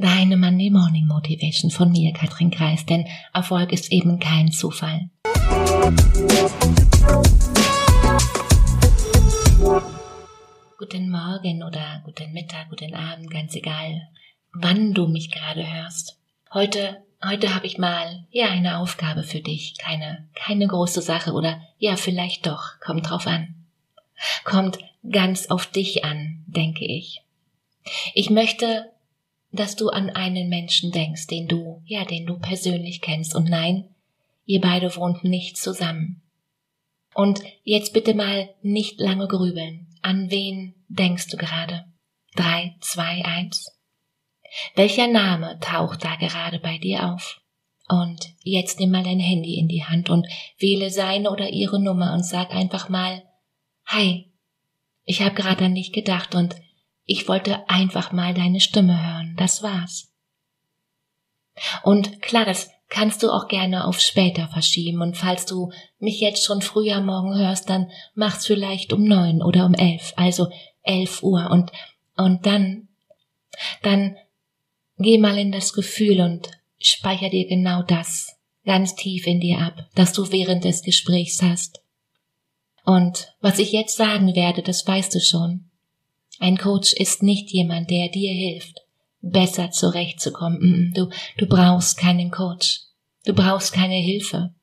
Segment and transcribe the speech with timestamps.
[0.00, 5.10] Deine Monday Morning Motivation von mir, Katrin Kreis, denn Erfolg ist eben kein Zufall.
[10.78, 14.08] Guten Morgen oder guten Mittag, guten Abend, ganz egal,
[14.52, 16.16] wann du mich gerade hörst.
[16.54, 19.78] Heute, heute habe ich mal, ja, eine Aufgabe für dich.
[19.78, 22.78] Keine, keine große Sache oder, ja, vielleicht doch.
[22.78, 23.66] Kommt drauf an.
[24.44, 24.78] Kommt
[25.10, 27.22] ganz auf dich an, denke ich.
[28.14, 28.92] Ich möchte,
[29.50, 33.34] dass du an einen Menschen denkst, den du, ja, den du persönlich kennst.
[33.34, 33.94] Und nein,
[34.44, 36.22] ihr beide wohnt nicht zusammen.
[37.14, 39.88] Und jetzt bitte mal nicht lange grübeln.
[40.02, 41.84] An wen denkst du gerade?
[42.36, 43.74] Drei, zwei, eins.
[44.74, 47.40] Welcher Name taucht da gerade bei dir auf?
[47.88, 50.26] Und jetzt nimm mal dein Handy in die Hand und
[50.58, 53.22] wähle seine oder ihre Nummer und sag einfach mal,
[53.86, 54.30] Hi,
[55.04, 56.54] ich habe gerade an dich gedacht und
[57.08, 59.34] ich wollte einfach mal deine Stimme hören.
[59.38, 60.12] Das war's.
[61.82, 65.00] Und klar, das kannst du auch gerne auf später verschieben.
[65.00, 69.64] Und falls du mich jetzt schon früher morgen hörst, dann mach's vielleicht um neun oder
[69.64, 70.48] um elf, also
[70.82, 71.50] elf Uhr.
[71.50, 71.72] Und,
[72.14, 72.88] und dann,
[73.82, 74.16] dann
[74.98, 79.88] geh mal in das Gefühl und speicher dir genau das ganz tief in dir ab,
[79.94, 81.80] das du während des Gesprächs hast.
[82.84, 85.70] Und was ich jetzt sagen werde, das weißt du schon.
[86.38, 88.80] Ein Coach ist nicht jemand, der dir hilft
[89.20, 90.92] besser zurechtzukommen.
[90.94, 92.80] Du, du brauchst keinen Coach.
[93.24, 94.54] Du brauchst keine Hilfe.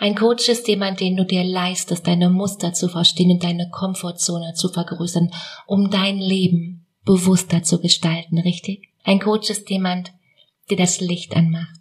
[0.00, 4.54] Ein Coach ist jemand, den du dir leistest, deine Muster zu verstehen und deine Komfortzone
[4.54, 5.30] zu vergrößern,
[5.66, 8.88] um dein Leben bewusster zu gestalten, richtig?
[9.04, 10.12] Ein Coach ist jemand,
[10.70, 11.78] der das Licht anmacht.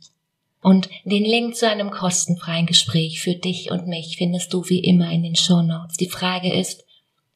[0.61, 5.09] Und den Link zu einem kostenfreien Gespräch für dich und mich findest du wie immer
[5.09, 5.95] in den Show Notes.
[5.97, 6.83] Die Frage ist,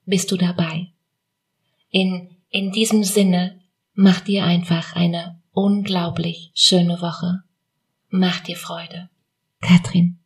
[0.05, 0.92] bist du dabei?
[1.94, 3.63] In, in diesem Sinne
[3.95, 7.44] Mach dir einfach eine unglaublich schöne Woche.
[8.09, 9.09] Mach dir Freude.
[9.61, 10.17] Katrin.